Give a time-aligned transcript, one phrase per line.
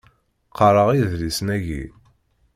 [0.49, 1.83] Qqaṛeɣ idlisen-agi.